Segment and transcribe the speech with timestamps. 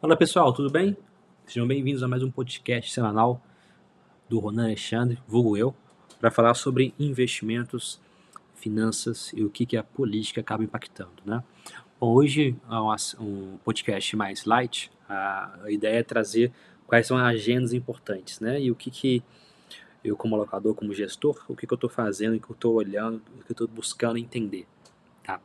[0.00, 0.96] Fala pessoal, tudo bem?
[1.44, 3.42] Sejam bem-vindos a mais um podcast semanal
[4.28, 5.74] do Ronan Alexandre, vulgo eu,
[6.20, 8.00] para falar sobre investimentos,
[8.54, 11.42] finanças e o que, que a política acaba impactando, né?
[11.98, 16.52] Bom, hoje é um podcast mais light, a ideia é trazer
[16.86, 18.60] quais são as agendas importantes, né?
[18.62, 19.20] E o que, que
[20.04, 22.74] eu como locador, como gestor, o que, que eu estou fazendo, o que eu estou
[22.74, 24.64] olhando, o que eu estou buscando entender,
[25.24, 25.40] tá?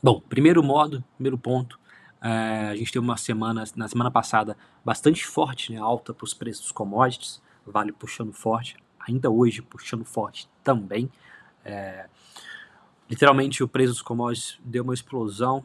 [0.00, 1.80] Bom, primeiro modo, primeiro ponto,
[2.22, 6.34] é, a gente teve uma semana, na semana passada, bastante forte, né, alta para os
[6.34, 11.10] preços dos commodities, vale puxando forte, ainda hoje puxando forte também.
[11.64, 12.06] É,
[13.08, 15.64] literalmente o preço dos commodities deu uma explosão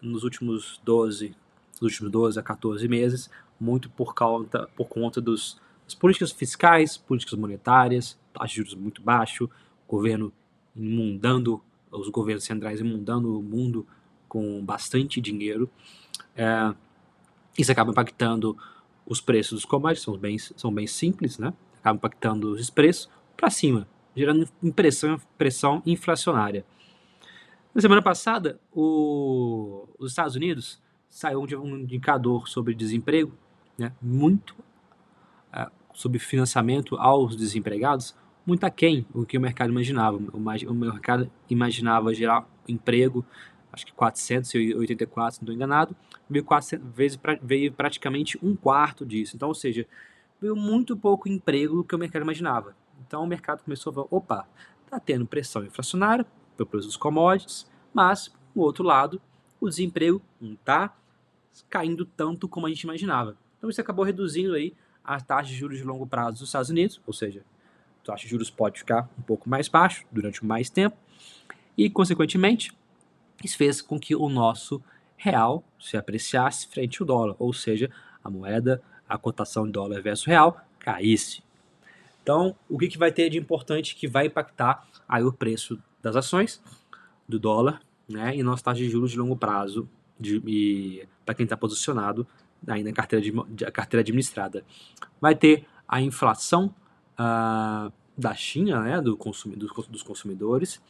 [0.00, 1.34] nos últimos 12,
[1.80, 6.96] nos últimos 12 a 14 meses, muito por conta, por conta dos, das políticas fiscais,
[6.96, 9.48] políticas monetárias, taxas de juros muito baixo,
[9.88, 10.32] governo
[10.76, 13.86] imundando, os governos centrais imundando o mundo
[14.28, 15.70] com bastante dinheiro.
[16.36, 16.74] É,
[17.58, 18.56] isso acaba impactando
[19.06, 21.52] os preços dos commodities, são bem, são bem simples, né?
[21.80, 26.64] Acaba impactando os preços para cima, gerando impressão, pressão inflacionária.
[27.74, 33.32] Na semana passada, o, os Estados Unidos saiu um indicador sobre desemprego,
[33.76, 34.54] né, muito
[35.52, 40.16] é, sobre financiamento aos desempregados, muito aquém do que o mercado imaginava.
[40.16, 43.24] O, o mercado imaginava gerar emprego
[43.74, 45.96] acho que 484, se não estou enganado,
[46.30, 47.10] veio, 400, veio,
[47.42, 49.34] veio praticamente um quarto disso.
[49.34, 49.86] Então, ou seja,
[50.40, 52.76] veio muito pouco emprego do que o mercado imaginava.
[53.06, 54.48] Então o mercado começou a falar, opa,
[54.84, 56.24] está tendo pressão inflacionária
[56.56, 59.20] pelo preço dos commodities, mas, do outro lado,
[59.60, 60.96] o desemprego não está
[61.68, 63.36] caindo tanto como a gente imaginava.
[63.58, 67.00] Então isso acabou reduzindo aí a taxa de juros de longo prazo dos Estados Unidos,
[67.06, 67.44] ou seja,
[68.02, 70.96] a taxa de juros pode ficar um pouco mais baixo durante mais tempo,
[71.76, 72.72] e, consequentemente,
[73.46, 74.82] isso fez com que o nosso
[75.16, 77.90] real se apreciasse frente ao dólar, ou seja,
[78.22, 81.42] a moeda, a cotação de dólar versus real caísse.
[82.22, 86.16] Então, o que, que vai ter de importante que vai impactar aí o preço das
[86.16, 86.62] ações,
[87.28, 89.88] do dólar, né, e nossa taxa de juros de longo prazo,
[91.24, 92.26] para quem está posicionado
[92.66, 94.64] aí na carteira, de, de, carteira administrada.
[95.20, 96.74] Vai ter a inflação
[97.18, 100.80] uh, da China, né, do consumi, dos consumidores,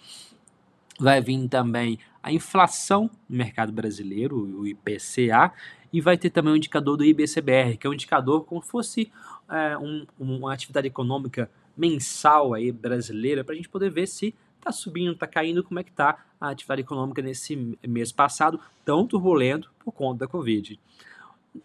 [0.98, 5.52] vai vir também a inflação no mercado brasileiro, o IPCA,
[5.92, 9.12] e vai ter também o indicador do IBCBR, que é um indicador como se fosse
[9.48, 14.72] é, um, uma atividade econômica mensal aí brasileira, para a gente poder ver se está
[14.72, 19.70] subindo, está caindo, como é que está a atividade econômica nesse mês passado, tão turbulento
[19.84, 20.80] por conta da Covid.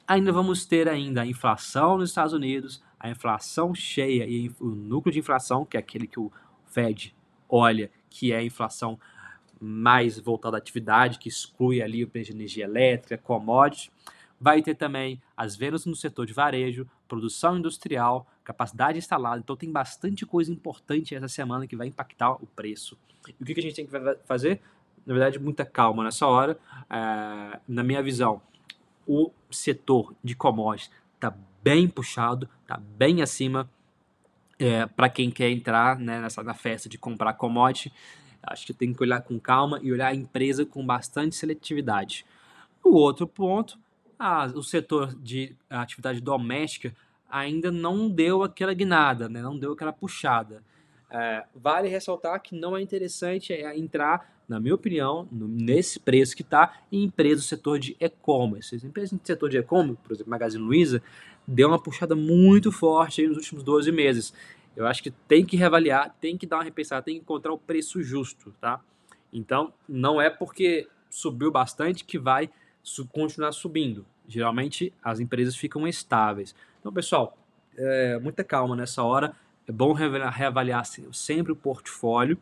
[0.08, 5.14] Ainda vamos ter ainda a inflação nos Estados Unidos, a inflação cheia e o núcleo
[5.14, 6.32] de inflação, que é aquele que o
[6.66, 7.16] Fed
[7.48, 9.00] olha, que é a inflação
[9.60, 13.92] mais voltado à atividade, que exclui ali o preço de energia elétrica, commodities.
[14.40, 19.40] Vai ter também as vendas no setor de varejo, produção industrial, capacidade instalada.
[19.40, 22.98] Então tem bastante coisa importante essa semana que vai impactar o preço.
[23.40, 23.92] E o que a gente tem que
[24.26, 24.62] fazer?
[25.06, 26.58] Na verdade, muita calma nessa hora.
[26.90, 28.42] É, na minha visão,
[29.06, 33.70] o setor de commodities está bem puxado, está bem acima
[34.60, 37.92] é, para quem quer entrar né, nessa, na festa de comprar commodity.
[38.42, 42.26] Acho que tem que olhar com calma e olhar a empresa com bastante seletividade.
[42.84, 43.78] O outro ponto,
[44.18, 46.94] ah, o setor de atividade doméstica
[47.30, 49.42] ainda não deu aquela guinada, né?
[49.42, 50.64] não deu aquela puxada.
[51.12, 56.36] É, vale ressaltar que não é interessante é, entrar, na minha opinião, no, nesse preço
[56.36, 58.76] que está em empresas do setor de e-commerce.
[58.76, 61.02] As empresas do setor de e-commerce, por exemplo, Magazine Luiza,
[61.48, 64.34] deu uma puxada muito forte nos últimos 12 meses.
[64.80, 67.58] Eu acho que tem que reavaliar, tem que dar uma repensada, tem que encontrar o
[67.58, 68.80] preço justo, tá?
[69.32, 72.50] Então, não é porque subiu bastante que vai
[73.12, 74.06] continuar subindo.
[74.26, 76.56] Geralmente, as empresas ficam estáveis.
[76.80, 77.38] Então, pessoal,
[77.78, 79.36] é, muita calma nessa hora.
[79.68, 82.38] É bom reavaliar sempre o portfólio,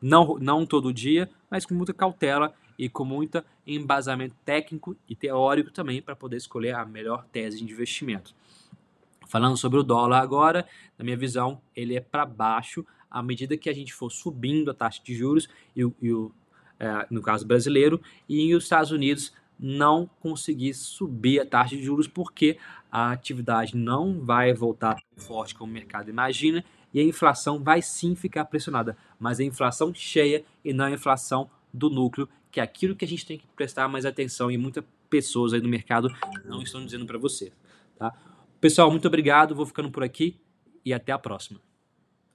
[0.00, 5.70] não, não todo dia, mas com muita cautela e com muito embasamento técnico e teórico
[5.70, 8.34] também para poder escolher a melhor tese de investimento.
[9.30, 10.66] Falando sobre o dólar agora,
[10.98, 14.74] na minha visão, ele é para baixo à medida que a gente for subindo a
[14.74, 16.32] taxa de juros, e, e o,
[16.80, 22.08] é, no caso brasileiro, e os Estados Unidos não conseguir subir a taxa de juros
[22.08, 22.58] porque
[22.90, 27.80] a atividade não vai voltar tão forte como o mercado imagina e a inflação vai
[27.80, 32.64] sim ficar pressionada, mas a inflação cheia e não a inflação do núcleo, que é
[32.64, 36.12] aquilo que a gente tem que prestar mais atenção e muitas pessoas aí no mercado
[36.44, 37.52] não estão dizendo para você,
[37.96, 38.12] tá?
[38.60, 39.54] Pessoal, muito obrigado.
[39.54, 40.40] Vou ficando por aqui
[40.84, 41.60] e até a próxima.